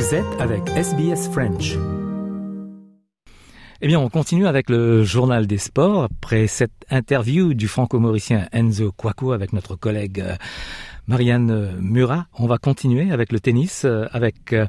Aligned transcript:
Vous 0.00 0.14
êtes 0.14 0.40
avec 0.40 0.66
SBS 0.70 1.28
French. 1.30 1.76
Eh 3.82 3.86
bien, 3.86 4.00
on 4.00 4.08
continue 4.08 4.46
avec 4.46 4.70
le 4.70 5.04
journal 5.04 5.46
des 5.46 5.58
sports. 5.58 6.04
Après 6.04 6.46
cette 6.46 6.86
interview 6.88 7.52
du 7.52 7.68
franco-mauricien 7.68 8.48
Enzo 8.50 8.92
Quaco 8.92 9.32
avec 9.32 9.52
notre 9.52 9.76
collègue 9.76 10.20
euh, 10.20 10.36
Marianne 11.06 11.76
Murat, 11.82 12.28
on 12.38 12.46
va 12.46 12.56
continuer 12.56 13.12
avec 13.12 13.30
le 13.30 13.40
tennis, 13.40 13.84
euh, 13.84 14.06
avec 14.12 14.54
euh, 14.54 14.64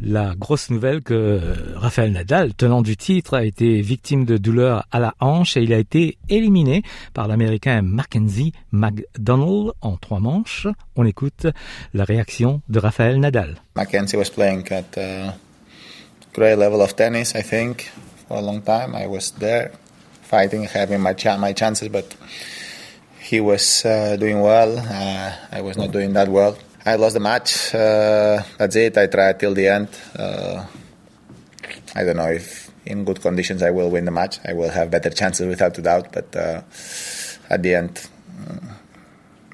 la 0.00 0.34
grosse 0.36 0.70
nouvelle 0.70 1.02
que 1.02 1.40
Rafael 1.74 2.12
Nadal, 2.12 2.54
tenant 2.54 2.82
du 2.82 2.96
titre, 2.96 3.36
a 3.36 3.44
été 3.44 3.80
victime 3.80 4.24
de 4.24 4.36
douleurs 4.36 4.86
à 4.92 5.00
la 5.00 5.14
hanche 5.20 5.56
et 5.56 5.62
il 5.62 5.72
a 5.72 5.78
été 5.78 6.18
éliminé 6.28 6.82
par 7.14 7.28
l'américain 7.28 7.82
Mackenzie 7.82 8.52
McDonald 8.72 9.72
en 9.80 9.96
trois 9.96 10.20
manches. 10.20 10.66
On 10.96 11.04
écoute 11.04 11.46
la 11.94 12.04
réaction 12.04 12.62
de 12.68 12.78
Rafael 12.78 13.18
Nadal. 13.18 13.56
Mackenzie 13.76 14.16
was 14.16 14.30
playing 14.30 14.64
at 14.70 14.96
a 14.98 15.34
great 16.32 16.56
level 16.56 16.80
of 16.80 16.94
tennis, 16.94 17.34
I 17.34 17.42
think, 17.42 17.90
for 18.28 18.38
a 18.38 18.42
long 18.42 18.62
time. 18.62 18.94
I 18.94 19.06
was 19.06 19.32
there 19.38 19.72
fighting, 20.22 20.66
having 20.66 21.00
my, 21.00 21.14
ch 21.14 21.26
my 21.38 21.52
chances, 21.52 21.88
but 21.88 22.14
he 23.20 23.40
was 23.40 23.84
uh, 23.84 24.16
doing 24.16 24.40
well. 24.40 24.78
Uh, 24.78 25.32
I 25.52 25.60
was 25.60 25.76
not 25.76 25.90
doing 25.90 26.12
that 26.14 26.28
well. 26.28 26.56
I 26.88 26.94
lost 26.96 27.12
the 27.12 27.20
match. 27.20 27.74
Uh, 27.74 28.42
that's 28.56 28.74
it. 28.76 28.96
I 28.96 29.08
tried 29.08 29.38
till 29.38 29.52
the 29.52 29.68
end. 29.68 29.88
Uh, 30.16 30.64
I 31.94 32.02
don't 32.02 32.16
know 32.16 32.30
if 32.30 32.70
in 32.86 33.04
good 33.04 33.20
conditions 33.20 33.62
I 33.62 33.70
will 33.70 33.90
win 33.90 34.06
the 34.06 34.10
match. 34.10 34.38
I 34.42 34.54
will 34.54 34.70
have 34.70 34.90
better 34.90 35.10
chances 35.10 35.46
without 35.46 35.76
a 35.76 35.82
doubt. 35.82 36.12
But 36.12 36.34
uh, 36.34 36.62
at 37.50 37.62
the 37.62 37.74
end, 37.74 38.08
uh, 38.40 38.72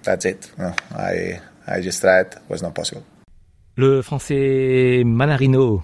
that's 0.04 0.24
it. 0.26 0.48
I 0.94 1.40
I 1.66 1.80
just 1.80 2.00
tried. 2.00 2.26
It 2.26 2.38
was 2.48 2.62
not 2.62 2.72
possible. 2.72 3.02
Le 3.76 4.02
Français 4.04 5.02
Manarino 5.04 5.82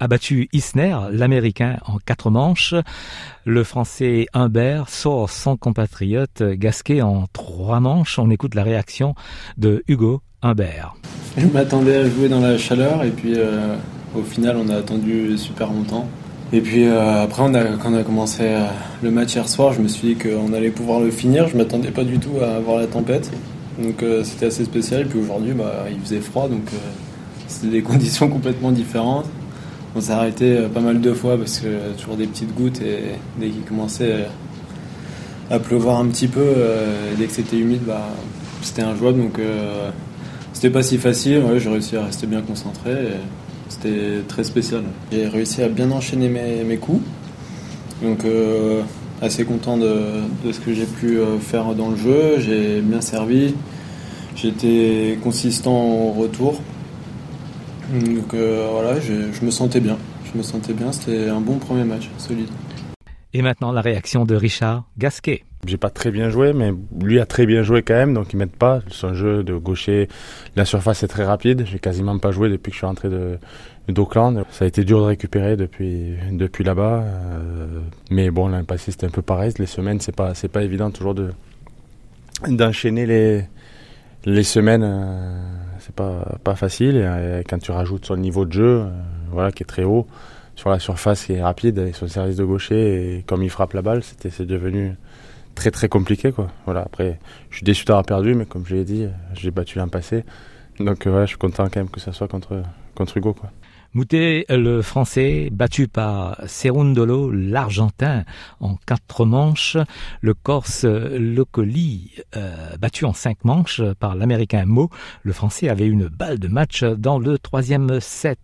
a 0.00 0.08
battu 0.08 0.48
Isner, 0.52 0.96
l'Américain, 1.10 1.78
en 1.86 1.98
quatre 1.98 2.30
manches. 2.30 2.74
Le 3.44 3.64
Français 3.64 4.26
Humbert 4.32 4.88
sort 4.88 5.30
son 5.30 5.56
compatriote 5.56 6.42
Gasquet 6.42 7.02
en 7.02 7.26
trois 7.32 7.80
manches. 7.80 8.18
On 8.18 8.30
écoute 8.30 8.54
la 8.54 8.62
réaction 8.62 9.14
de 9.56 9.82
Hugo 9.88 10.22
Humbert. 10.42 10.94
Je 11.36 11.46
m'attendais 11.46 11.96
à 11.96 12.08
jouer 12.08 12.28
dans 12.28 12.40
la 12.40 12.58
chaleur 12.58 13.02
et 13.02 13.10
puis 13.10 13.34
euh, 13.36 13.74
au 14.16 14.22
final 14.22 14.56
on 14.56 14.68
a 14.68 14.76
attendu 14.76 15.36
super 15.36 15.72
longtemps. 15.72 16.08
Et 16.52 16.60
puis 16.60 16.86
euh, 16.86 17.24
après 17.24 17.42
quand 17.82 17.92
on 17.92 17.94
a 17.94 18.02
commencé 18.02 18.42
euh, 18.42 18.66
le 19.02 19.10
match 19.10 19.34
hier 19.34 19.48
soir, 19.48 19.72
je 19.72 19.80
me 19.80 19.88
suis 19.88 20.14
dit 20.14 20.16
qu'on 20.16 20.52
allait 20.52 20.70
pouvoir 20.70 21.00
le 21.00 21.10
finir. 21.10 21.48
Je 21.48 21.56
m'attendais 21.56 21.90
pas 21.90 22.04
du 22.04 22.18
tout 22.18 22.38
à 22.42 22.56
avoir 22.56 22.78
la 22.78 22.86
tempête. 22.86 23.30
Donc 23.82 24.04
c'était 24.24 24.46
assez 24.46 24.64
spécial. 24.64 25.02
Et 25.02 25.04
puis 25.04 25.20
aujourd'hui 25.20 25.52
bah, 25.52 25.86
il 25.90 26.00
faisait 26.00 26.20
froid 26.20 26.48
donc 26.48 26.68
c'était 27.46 27.72
des 27.72 27.82
conditions 27.82 28.28
complètement 28.28 28.72
différentes. 28.72 29.26
On 29.96 30.00
s'est 30.00 30.12
arrêté 30.12 30.66
pas 30.72 30.80
mal 30.80 31.00
de 31.00 31.12
fois 31.12 31.36
parce 31.36 31.58
que 31.60 31.92
toujours 31.98 32.16
des 32.16 32.26
petites 32.26 32.54
gouttes 32.54 32.80
et 32.82 33.16
dès 33.38 33.48
qu'il 33.48 33.62
commençait 33.62 34.26
à 35.50 35.58
pleuvoir 35.58 35.98
un 35.98 36.06
petit 36.06 36.28
peu, 36.28 36.44
dès 37.18 37.26
que 37.26 37.32
c'était 37.32 37.58
humide, 37.58 37.80
bah, 37.86 38.08
c'était 38.62 38.82
injouable. 38.82 39.18
Donc 39.18 39.40
c'était 40.52 40.70
pas 40.70 40.82
si 40.82 40.98
facile, 40.98 41.42
j'ai 41.56 41.70
réussi 41.70 41.96
à 41.96 42.04
rester 42.04 42.26
bien 42.26 42.42
concentré. 42.42 42.90
C'était 43.68 44.22
très 44.26 44.44
spécial. 44.44 44.82
J'ai 45.12 45.28
réussi 45.28 45.62
à 45.62 45.68
bien 45.68 45.90
enchaîner 45.90 46.28
mes, 46.28 46.76
coups. 46.78 47.02
Donc 48.02 48.24
euh, 48.24 48.82
assez 49.20 49.44
content 49.44 49.76
de, 49.76 50.22
ce 50.50 50.58
que 50.60 50.72
j'ai 50.72 50.86
pu 50.86 51.18
euh, 51.18 51.38
faire 51.38 51.74
dans 51.74 51.90
le 51.90 51.96
jeu. 51.96 52.38
J'ai 52.38 52.80
bien 52.80 53.00
servi. 53.00 53.54
J'étais 54.36 55.18
consistant 55.22 55.76
au 55.76 56.12
retour. 56.12 56.60
Donc 57.90 58.34
euh, 58.34 58.68
voilà, 58.70 59.00
je 59.00 59.44
me 59.44 59.50
sentais 59.50 59.80
bien. 59.80 59.96
Je 60.32 60.38
me 60.38 60.42
sentais 60.42 60.72
bien. 60.72 60.92
C'était 60.92 61.28
un 61.28 61.40
bon 61.40 61.58
premier 61.58 61.84
match, 61.84 62.10
solide. 62.18 62.48
Et 63.34 63.42
maintenant 63.42 63.72
la 63.72 63.80
réaction 63.80 64.24
de 64.24 64.34
Richard 64.34 64.84
Gasquet. 64.96 65.44
J'ai 65.66 65.76
pas 65.76 65.90
très 65.90 66.10
bien 66.10 66.30
joué, 66.30 66.52
mais 66.52 66.72
lui 67.00 67.18
a 67.18 67.26
très 67.26 67.44
bien 67.44 67.62
joué 67.62 67.82
quand 67.82 67.94
même, 67.94 68.14
donc 68.14 68.32
il 68.32 68.36
m'aide 68.36 68.50
pas. 68.50 68.80
Son 68.90 69.12
jeu 69.12 69.42
de 69.42 69.54
gaucher, 69.56 70.08
la 70.54 70.64
surface 70.64 71.02
est 71.02 71.08
très 71.08 71.24
rapide. 71.24 71.64
J'ai 71.66 71.80
quasiment 71.80 72.16
pas 72.18 72.30
joué 72.30 72.48
depuis 72.48 72.70
que 72.70 72.74
je 72.74 72.78
suis 72.78 72.86
rentré 72.86 73.08
de 73.08 73.38
d'Auckland. 73.88 74.44
Ça 74.50 74.64
a 74.64 74.68
été 74.68 74.84
dur 74.84 75.00
de 75.00 75.04
récupérer 75.04 75.56
depuis 75.56 76.14
depuis 76.30 76.62
là-bas, 76.62 77.02
euh, 77.02 77.80
mais 78.10 78.30
bon, 78.30 78.48
l'année 78.48 78.64
passée 78.64 78.92
c'était 78.92 79.06
un 79.06 79.10
peu 79.10 79.22
pareil. 79.22 79.52
Les 79.58 79.66
semaines, 79.66 80.00
c'est 80.00 80.14
pas 80.14 80.34
c'est 80.34 80.48
pas 80.48 80.62
évident 80.62 80.90
toujours 80.90 81.14
de 81.14 81.32
d'enchaîner 82.46 83.04
les 83.04 83.44
les 84.24 84.44
semaines. 84.44 84.84
Euh, 84.84 85.67
c'est 85.88 86.40
pas 86.44 86.54
facile. 86.54 86.96
Et, 86.96 87.44
quand 87.44 87.58
tu 87.58 87.70
rajoutes 87.70 88.06
son 88.06 88.16
niveau 88.16 88.44
de 88.44 88.52
jeu, 88.52 88.80
euh, 88.82 88.90
voilà, 89.30 89.52
qui 89.52 89.62
est 89.62 89.66
très 89.66 89.84
haut 89.84 90.06
sur 90.54 90.70
la 90.70 90.78
surface, 90.78 91.24
qui 91.26 91.34
est 91.34 91.42
rapide, 91.42 91.78
et 91.78 91.92
son 91.92 92.08
service 92.08 92.36
de 92.36 92.44
gaucher, 92.44 93.16
et 93.18 93.22
comme 93.22 93.42
il 93.42 93.50
frappe 93.50 93.72
la 93.74 93.82
balle, 93.82 94.02
c'était 94.02 94.30
c'est 94.30 94.46
devenu 94.46 94.96
très 95.54 95.70
très 95.70 95.88
compliqué 95.88 96.32
quoi. 96.32 96.48
Voilà, 96.64 96.82
après 96.82 97.18
je 97.50 97.56
suis 97.56 97.64
déçu 97.64 97.84
d'avoir 97.84 98.04
perdu 98.04 98.34
mais 98.34 98.44
comme 98.44 98.64
je 98.66 98.74
l'ai 98.74 98.84
dit, 98.84 99.06
j'ai 99.34 99.50
battu 99.50 99.78
l'an 99.78 99.88
passé. 99.88 100.24
Donc 100.80 101.06
voilà, 101.06 101.24
je 101.24 101.30
suis 101.30 101.38
content 101.38 101.64
quand 101.64 101.76
même 101.76 101.90
que 101.90 102.00
ça 102.00 102.12
soit 102.12 102.28
contre 102.28 102.62
contre 102.94 103.16
Hugo 103.16 103.34
quoi. 103.34 103.50
Moutet, 103.94 104.44
le 104.50 104.82
français, 104.82 105.48
battu 105.50 105.88
par 105.88 106.36
Serundolo, 106.46 107.30
l'argentin, 107.30 108.24
en 108.60 108.76
quatre 108.76 109.24
manches. 109.24 109.78
Le 110.20 110.34
corse 110.34 110.84
Locoli, 110.84 112.12
euh, 112.36 112.76
battu 112.78 113.06
en 113.06 113.14
cinq 113.14 113.44
manches 113.44 113.80
par 113.98 114.14
l'américain 114.14 114.66
Mo. 114.66 114.90
Le 115.22 115.32
français 115.32 115.70
avait 115.70 115.86
une 115.86 116.08
balle 116.08 116.38
de 116.38 116.48
match 116.48 116.84
dans 116.84 117.18
le 117.18 117.38
troisième 117.38 117.98
set. 118.00 118.38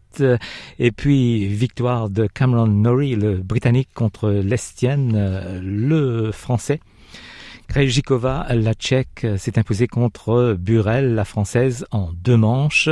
Et 0.78 0.92
puis, 0.92 1.46
victoire 1.46 2.08
de 2.08 2.26
Cameron 2.26 2.68
Norrie, 2.68 3.14
le 3.14 3.36
britannique, 3.36 3.90
contre 3.94 4.30
l'Estienne, 4.30 5.60
le 5.62 6.32
français. 6.32 6.80
Krejcikova, 7.68 8.46
la 8.50 8.74
tchèque, 8.74 9.26
s'est 9.36 9.58
imposée 9.58 9.88
contre 9.88 10.56
Burel, 10.58 11.14
la 11.14 11.24
française, 11.24 11.86
en 11.90 12.10
deux 12.12 12.36
manches. 12.36 12.88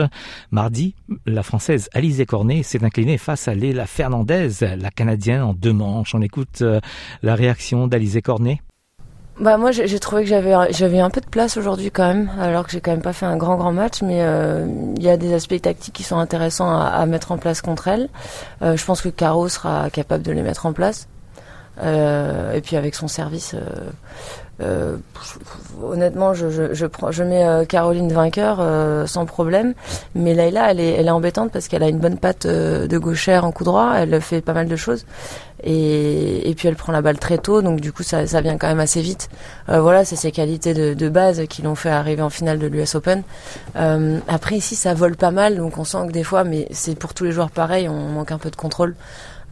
Mardi, 0.51 0.95
la 1.27 1.43
française 1.43 1.89
Alizé 1.93 2.27
Cornet 2.27 2.63
s'est 2.63 2.85
inclinée 2.85 3.19
face 3.19 3.49
à 3.49 3.55
Léla 3.55 3.87
Fernandez, 3.87 4.49
la 4.79 4.91
canadienne, 4.91 5.43
en 5.43 5.55
deux 5.55 5.73
manches. 5.73 6.15
On 6.15 6.23
écoute 6.23 6.63
euh, 6.63 6.81
la 7.23 7.35
réaction 7.35 7.87
d'Alizé 7.87 8.23
Cornet. 8.23 8.61
Bah 9.41 9.57
moi 9.57 9.71
j'ai 9.73 9.99
trouvé 9.99 10.25
que 10.25 10.29
j'avais 10.29 10.53
j'avais 10.73 11.01
un 11.01 11.09
peu 11.09 11.23
de 11.23 11.27
place 11.27 11.57
aujourd'hui 11.57 11.91
quand 11.91 12.07
même 12.07 12.31
alors 12.39 12.67
que 12.67 12.71
j'ai 12.71 12.83
quand 12.83 12.91
même 12.91 13.01
pas 13.01 13.15
fait 13.15 13.25
un 13.25 13.39
grand 13.39 13.57
grand 13.57 13.73
match 13.73 14.03
mais 14.03 14.19
euh, 14.21 14.67
il 14.97 15.03
y 15.03 15.09
a 15.09 15.17
des 15.17 15.33
aspects 15.33 15.61
tactiques 15.61 15.95
qui 15.95 16.03
sont 16.03 16.19
intéressants 16.19 16.71
à, 16.71 17.07
mettre 17.07 17.33
en 17.33 17.39
place 17.39 17.63
contre 17.63 17.89
elle. 17.89 18.11
Euh, 18.61 18.77
je 18.77 18.85
pense 18.85 19.01
que 19.01 19.09
Caro 19.09 19.49
sera 19.49 19.89
capable 19.89 20.23
de 20.23 20.33
les 20.33 20.43
mettre 20.43 20.67
en 20.67 20.75
place. 20.75 21.09
et 21.83 22.61
puis 22.63 22.77
avec 22.77 22.95
son 22.95 23.09
service, 23.09 23.57
euh, 24.63 24.97
honnêtement, 25.83 26.35
je, 26.35 26.51
je, 26.51 26.75
je, 26.75 26.87
je 27.11 27.23
mets 27.23 27.45
euh, 27.45 27.65
Caroline 27.65 28.13
vainqueur 28.13 28.59
euh, 28.61 29.07
sans 29.07 29.27
problème. 29.27 29.75
Mais 30.15 30.35
Laila, 30.35 30.71
elle 30.71 30.81
est, 30.81 30.93
elle 30.93 31.07
est 31.07 31.11
embêtante 31.11 31.51
parce 31.53 31.69
qu'elle 31.69 31.83
a 31.83 31.89
une 31.89 31.99
bonne 31.99 32.19
patte 32.19 32.47
de 32.47 32.99
gauchère 32.99 33.45
en 33.45 33.53
coup 33.53 33.65
droit. 33.65 33.95
Elle 33.97 34.21
fait 34.21 34.41
pas 34.41 34.53
mal 34.53 34.69
de 34.69 34.77
choses. 34.77 35.05
Et, 35.65 36.51
et 36.51 36.55
puis 36.55 36.67
elle 36.67 36.75
prend 36.75 36.93
la 36.93 37.03
balle 37.03 37.19
très 37.19 37.39
tôt. 37.39 37.63
Donc 37.63 37.81
du 37.81 37.93
coup, 37.93 38.03
ça, 38.03 38.27
ça 38.27 38.41
vient 38.41 38.59
quand 38.59 38.69
même 38.69 38.81
assez 38.81 39.01
vite. 39.01 39.29
voilà, 39.69 40.05
c'est 40.05 40.17
ses 40.17 40.33
qualités 40.33 40.75
de, 40.75 40.95
de 40.95 41.09
base 41.09 41.43
qui 41.49 41.63
l'ont 41.63 41.75
fait 41.75 41.91
arriver 41.91 42.23
en 42.23 42.31
finale 42.31 42.59
de 42.59 42.67
l'US 42.67 42.95
Open. 42.95 43.23
après, 43.75 44.57
ici, 44.57 44.77
ça 44.77 44.95
vole 44.95 45.17
pas 45.17 45.31
mal. 45.31 45.57
Donc 45.57 45.79
on 45.79 45.85
sent 45.85 46.07
que 46.09 46.13
des 46.13 46.25
fois, 46.25 46.45
mais 46.45 46.67
c'est 46.71 46.99
pour 46.99 47.15
tous 47.15 47.25
les 47.25 47.33
joueurs 47.33 47.51
pareil, 47.51 47.89
on 47.89 48.09
manque 48.09 48.33
un 48.33 48.39
peu 48.39 48.51
de 48.51 48.57
contrôle. 48.57 48.95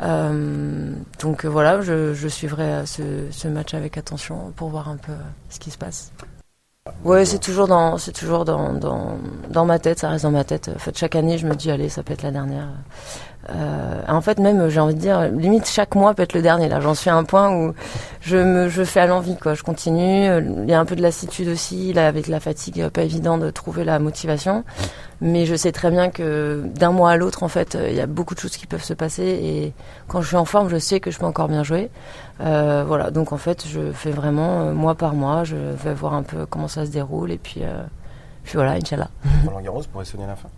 Euh, 0.02 0.92
donc 1.20 1.44
voilà, 1.44 1.82
je, 1.82 2.14
je 2.14 2.28
suivrai 2.28 2.86
ce, 2.86 3.02
ce, 3.30 3.48
match 3.48 3.74
avec 3.74 3.98
attention 3.98 4.52
pour 4.56 4.70
voir 4.70 4.88
un 4.88 4.96
peu 5.00 5.12
ce 5.48 5.58
qui 5.58 5.70
se 5.70 5.78
passe. 5.78 6.12
Ouais, 7.04 7.24
c'est 7.24 7.38
toujours 7.38 7.68
dans, 7.68 7.98
c'est 7.98 8.12
toujours 8.12 8.44
dans, 8.44 8.72
dans, 8.72 9.18
dans, 9.48 9.64
ma 9.64 9.78
tête, 9.78 9.98
ça 9.98 10.08
reste 10.08 10.24
dans 10.24 10.30
ma 10.30 10.44
tête. 10.44 10.70
En 10.74 10.78
fait, 10.78 10.96
chaque 10.96 11.14
année, 11.14 11.38
je 11.38 11.46
me 11.46 11.54
dis, 11.54 11.70
allez, 11.70 11.88
ça 11.88 12.02
peut 12.02 12.14
être 12.14 12.22
la 12.22 12.30
dernière. 12.30 12.68
Euh, 13.48 14.02
en 14.06 14.20
fait, 14.20 14.38
même, 14.38 14.68
j'ai 14.68 14.80
envie 14.80 14.94
de 14.94 15.00
dire, 15.00 15.28
limite 15.30 15.66
chaque 15.66 15.94
mois 15.94 16.14
peut 16.14 16.22
être 16.22 16.34
le 16.34 16.42
dernier. 16.42 16.68
Là, 16.68 16.80
j'en 16.80 16.94
suis 16.94 17.10
à 17.10 17.16
un 17.16 17.24
point 17.24 17.50
où 17.50 17.74
je 18.20 18.84
fais 18.84 19.00
à 19.00 19.06
l'envie, 19.06 19.36
quoi. 19.36 19.54
Je 19.54 19.62
continue. 19.62 20.26
Il 20.62 20.68
y 20.68 20.74
a 20.74 20.80
un 20.80 20.84
peu 20.84 20.94
de 20.94 21.02
lassitude 21.02 21.48
aussi, 21.48 21.98
avec 21.98 22.28
la 22.28 22.40
fatigue, 22.40 22.88
pas 22.88 23.02
évident 23.02 23.38
de 23.38 23.50
trouver 23.50 23.84
la 23.84 23.98
motivation. 23.98 24.64
Mais 25.22 25.44
je 25.46 25.54
sais 25.54 25.72
très 25.72 25.90
bien 25.90 26.10
que 26.10 26.62
d'un 26.74 26.92
mois 26.92 27.10
à 27.10 27.16
l'autre, 27.16 27.42
en 27.42 27.48
fait, 27.48 27.76
il 27.88 27.94
y 27.94 28.00
a 28.00 28.06
beaucoup 28.06 28.34
de 28.34 28.40
choses 28.40 28.56
qui 28.56 28.66
peuvent 28.66 28.84
se 28.84 28.94
passer. 28.94 29.24
Et 29.24 29.72
quand 30.08 30.22
je 30.22 30.28
suis 30.28 30.36
en 30.36 30.44
forme, 30.44 30.68
je 30.68 30.78
sais 30.78 31.00
que 31.00 31.10
je 31.10 31.18
peux 31.18 31.26
encore 31.26 31.48
bien 31.48 31.62
jouer. 31.62 31.90
Euh, 32.40 32.84
voilà. 32.86 33.10
Donc, 33.10 33.32
en 33.32 33.36
fait, 33.36 33.66
je 33.66 33.92
fais 33.92 34.10
vraiment 34.10 34.62
euh, 34.62 34.72
mois 34.72 34.94
par 34.94 35.14
mois. 35.14 35.44
Je 35.44 35.56
vais 35.56 35.94
voir 35.94 36.14
un 36.14 36.22
peu 36.22 36.46
comment 36.46 36.68
ça 36.68 36.86
se 36.86 36.90
déroule. 36.90 37.32
Et 37.32 37.38
puis, 37.38 37.62
euh, 37.62 37.82
puis 38.44 38.54
voilà, 38.54 38.72
Inch'Allah. 38.72 39.10
Roland 39.46 39.60
Garros 39.60 39.82
pourrait 39.90 40.04
sonner 40.04 40.26
la 40.26 40.36
fin 40.36 40.48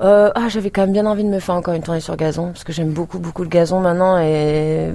euh, 0.00 0.30
ah, 0.34 0.48
j'avais 0.48 0.70
quand 0.70 0.82
même 0.82 0.92
bien 0.92 1.06
envie 1.06 1.24
de 1.24 1.28
me 1.28 1.38
faire 1.38 1.54
encore 1.54 1.74
une 1.74 1.82
tournée 1.82 2.00
sur 2.00 2.16
gazon 2.16 2.46
parce 2.46 2.64
que 2.64 2.72
j'aime 2.72 2.92
beaucoup 2.92 3.18
beaucoup 3.18 3.42
le 3.42 3.48
gazon 3.48 3.80
maintenant 3.80 4.18
et 4.18 4.90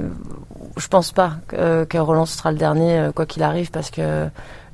je 0.76 0.88
pense 0.88 1.12
pas 1.12 1.38
que, 1.48 1.84
que 1.84 1.98
Roland 1.98 2.26
sera 2.26 2.52
le 2.52 2.58
dernier 2.58 2.98
euh, 2.98 3.12
quoi 3.12 3.28
qu'il 3.28 3.44
arrive 3.44 3.70
parce 3.70 3.92
que 3.92 4.28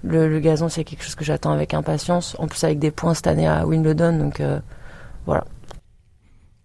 le, 0.03 0.39
gazon 0.39 0.69
c'est 0.69 0.85
quelque 0.85 1.03
chose 1.03 1.15
que 1.15 1.25
j'attends 1.25 1.51
avec 1.51 1.73
impatience. 1.73 2.37
En 2.39 2.47
plus 2.47 2.63
avec 2.63 2.79
des 2.79 2.91
points 2.91 3.13
cette 3.13 3.27
année 3.27 3.47
à 3.47 3.65
Wimbledon 3.65 4.17
donc 4.17 4.39
euh, 4.39 4.59
voilà. 5.25 5.43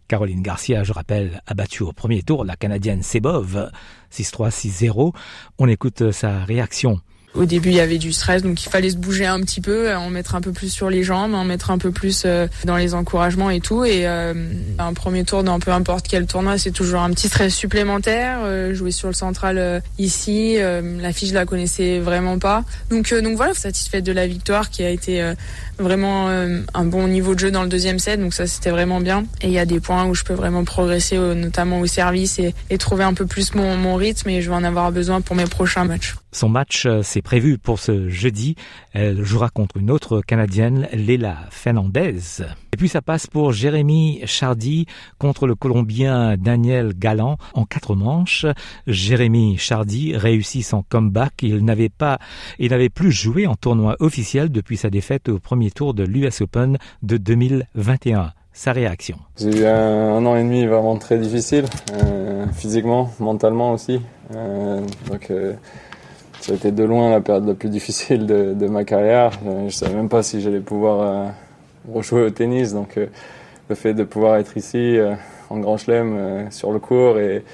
Caroline 0.07 0.41
Garcia, 0.41 0.85
je 0.85 0.93
rappelle, 0.93 1.43
a 1.47 1.53
battu 1.53 1.83
au 1.83 1.93
premier 1.93 2.23
tour 2.23 2.45
la 2.45 2.57
Canadienne 2.57 3.03
Sebov 3.03 3.71
6-3, 4.11 4.51
6-0. 4.51 5.13
On 5.59 5.69
écoute 5.69 6.13
sa 6.13 6.45
réaction. 6.45 7.01
Au 7.35 7.45
début, 7.45 7.69
il 7.69 7.77
y 7.77 7.81
avait 7.81 7.99
du 7.99 8.13
stress, 8.13 8.43
donc 8.43 8.65
il 8.65 8.69
fallait 8.69 8.91
se 8.91 8.97
bouger 8.97 9.27
un 9.27 9.41
petit 9.41 9.61
peu, 9.61 9.95
en 9.95 10.09
mettre 10.09 10.35
un 10.35 10.41
peu 10.41 10.51
plus 10.51 10.73
sur 10.73 10.89
les 10.89 11.03
jambes, 11.03 11.35
en 11.35 11.45
mettre 11.45 11.71
un 11.71 11.79
peu 11.79 11.91
plus 11.91 12.23
euh, 12.25 12.49
dans 12.65 12.77
les 12.77 12.95
encouragements 12.95 13.51
et 13.51 13.61
tout. 13.61 13.85
Et 13.85 14.07
euh, 14.07 14.35
un 14.79 14.95
premier 14.95 15.25
tour 15.25 15.45
dans 15.45 15.61
peu 15.61 15.71
importe 15.71 16.07
quel 16.09 16.27
tournoi, 16.27 16.57
c'est 16.59 16.71
toujours 16.71 17.01
un 17.01 17.11
petit 17.11 17.29
stress 17.29 17.55
supplémentaire. 17.55 18.39
Euh, 18.43 18.75
jouer 18.75 18.91
sur 18.91 19.09
le 19.09 19.15
central 19.15 19.83
ici, 19.99 20.57
la 20.59 21.13
fiche 21.13 21.29
je 21.29 21.35
la 21.35 21.45
connaissais 21.45 21.99
vraiment 21.99 22.39
pas. 22.39 22.65
Donc 22.91 23.13
donc 23.13 23.37
voilà, 23.37 23.55
satisfaite 23.55 24.05
de 24.05 24.13
la 24.13 24.27
victoire 24.27 24.71
qui 24.71 24.83
a 24.83 24.91
été 24.91 25.35
vraiment 25.79 26.29
un 26.29 26.85
bon 26.85 27.09
niveau 27.09 27.35
de 27.35 27.41
jeu 27.41 27.51
dans 27.51 27.63
le 27.63 27.69
deuxième 27.69 27.99
set. 27.99 28.21
Donc 28.21 28.35
ça 28.35 28.47
c'était 28.47 28.71
vraiment 28.71 29.01
bien. 29.01 29.25
Et 29.43 29.49
il 29.49 29.53
y 29.53 29.59
a 29.59 29.67
des 29.67 29.81
points 29.81 30.07
où 30.07 30.15
je 30.15 30.25
peux 30.25 30.35
vraiment 30.35 30.65
progresser, 30.65 31.19
notamment 31.19 31.81
au 31.81 31.87
service 31.87 32.39
et, 32.39 32.55
et 32.71 32.79
trouver 32.79 33.05
un 33.05 33.15
peu 33.15 33.27
plus 33.27 33.55
mon, 33.55 33.77
mon 33.77 33.97
rythme. 33.97 34.31
Et 34.31 34.43
je 34.43 34.49
vais 34.49 34.57
en 34.57 34.65
avoir 34.65 34.91
besoin 34.93 35.21
pour 35.21 35.37
mes 35.37 35.47
prochains 35.47 35.85
matchs. 35.85 36.15
Son 36.33 36.49
match 36.49 36.87
s'est 37.19 37.23
prévu 37.23 37.59
pour 37.59 37.81
ce 37.81 38.09
jeudi. 38.09 38.55
Elle 38.93 39.25
jouera 39.25 39.49
contre 39.49 39.79
une 39.79 39.91
autre 39.91 40.20
Canadienne, 40.20 40.87
Léla 40.93 41.37
Fernandez. 41.50 42.43
Et 42.73 42.76
puis 42.76 42.88
ça 42.88 43.03
passe 43.03 43.26
pour 43.26 43.50
Jérémy 43.50 44.20
Chardy 44.25 44.87
contre 45.19 45.49
le 45.49 45.56
Colombien 45.56 46.37
Daniel 46.37 46.93
Galland 46.97 47.37
en 47.55 47.65
quatre 47.65 47.97
manches. 47.97 48.47
Jérémy 48.87 49.59
Chardy 49.59 50.17
réussit 50.17 50.65
son 50.65 50.85
comeback. 50.88 51.43
Il 51.43 51.65
n'avait 51.65 51.88
pas, 51.88 52.20
il 52.61 52.70
n'avait 52.70 52.88
plus 52.88 53.11
joué 53.11 53.49
en 53.49 53.56
tournoi 53.56 53.97
officiel 53.99 54.50
depuis 54.50 54.76
sa 54.76 54.88
défaite 54.88 55.29
au 55.29 55.41
premier 55.41 55.73
tour 55.73 55.94
de 55.94 56.05
l'US 56.05 56.41
Open 56.43 56.79
de 57.03 57.17
2021 57.17 58.32
sa 58.53 58.73
réaction. 58.73 59.17
J'ai 59.37 59.61
eu 59.61 59.67
un, 59.67 60.25
an 60.25 60.37
et 60.37 60.43
demi 60.43 60.67
vraiment 60.67 60.97
très 60.99 61.19
difficile, 61.19 61.64
euh, 61.94 62.47
physiquement, 62.53 63.11
mentalement 63.19 63.73
aussi. 63.73 64.00
Euh, 64.35 64.81
donc 65.09 65.31
euh, 65.31 65.55
ça 66.40 66.52
a 66.52 66.55
été 66.55 66.70
de 66.70 66.85
loin 66.85 67.11
la 67.11 67.20
période 67.20 67.46
la 67.46 67.55
plus 67.55 67.69
difficile 67.69 68.26
de, 68.26 68.55
de 68.55 68.67
ma 68.67 68.85
carrière. 68.85 69.32
Euh, 69.46 69.69
je 69.69 69.75
savais 69.75 69.94
même 69.94 70.08
pas 70.08 70.23
si 70.23 70.40
j'allais 70.40 70.61
pouvoir 70.61 71.00
euh, 71.00 71.26
rejouer 71.93 72.23
au 72.23 72.31
tennis. 72.31 72.73
Donc 72.73 72.96
euh, 72.96 73.06
le 73.69 73.75
fait 73.75 73.94
de 73.94 74.05
pouvoir 74.05 74.37
être 74.37 74.56
ici 74.56 74.96
en 75.50 75.58
Grand 75.58 75.76
Chelem 75.76 76.50
sur 76.50 76.73
le 76.73 76.79
court 76.79 77.19
et, 77.19 77.44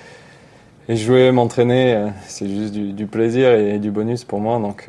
et 0.89 0.97
jouer, 0.97 1.33
m'entraîner, 1.33 2.09
c'est 2.29 2.49
juste 2.49 2.73
du, 2.73 2.93
du, 2.93 3.07
plaisir 3.07 3.51
et 3.51 3.81
du 3.81 3.91
bonus 3.91 4.23
pour 4.23 4.39
moi. 4.39 4.61
Donc 4.61 4.89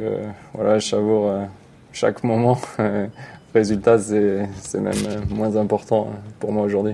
voilà, 0.53 0.77
je 0.77 0.87
savoure 0.87 1.33
chaque 1.93 2.23
moment. 2.23 2.59
Résultat, 3.55 3.97
c'est 3.97 4.79
même 4.79 4.93
moins 5.31 5.55
important 5.55 6.09
pour 6.39 6.51
moi 6.51 6.61
aujourd'hui. 6.61 6.93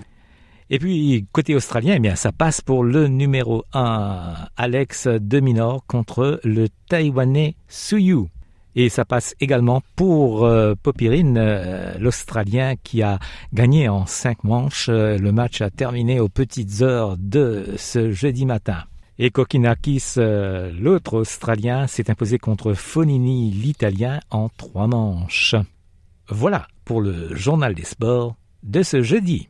Et 0.74 0.80
puis, 0.80 1.28
côté 1.34 1.54
australien, 1.54 1.96
eh 1.98 2.00
bien, 2.00 2.16
ça 2.16 2.32
passe 2.32 2.62
pour 2.62 2.86
le 2.86 3.10
numéro 3.10 3.66
1, 3.74 4.36
Alex 4.56 5.06
Deminor, 5.08 5.86
contre 5.86 6.40
le 6.46 6.68
Taïwanais 6.88 7.56
Suyu. 7.68 8.30
Et 8.78 8.88
ça 8.88 9.04
passe 9.04 9.36
également 9.42 9.82
pour 9.98 10.46
euh, 10.46 10.76
Popirine, 10.82 11.38
euh, 11.38 11.94
l'Australien 12.00 12.76
qui 12.82 13.04
a 13.04 13.20
gagné 13.52 13.90
en 13.90 14.06
cinq 14.06 14.46
manches. 14.46 14.88
Euh, 14.88 15.18
le 15.18 15.34
match 15.34 15.60
a 15.60 15.70
terminé 15.70 16.22
aux 16.22 16.30
petites 16.30 16.82
heures 16.82 17.18
de 17.18 17.74
ce 17.76 18.14
jeudi 18.14 18.46
matin. 18.46 18.86
Et 19.20 19.30
Kokinakis, 19.30 20.14
euh, 20.20 20.72
l'autre 20.80 21.16
Australien, 21.16 21.86
s'est 21.88 22.10
imposé 22.10 22.40
contre 22.40 22.74
Fonini, 22.76 23.52
l'Italien, 23.52 24.22
en 24.30 24.48
trois 24.48 24.88
manches. 24.88 25.56
Voilà 26.30 26.66
pour 26.86 27.02
le 27.02 27.36
journal 27.36 27.76
des 27.76 27.84
sports 27.84 28.38
de 28.64 28.84
ce 28.84 29.02
jeudi. 29.02 29.50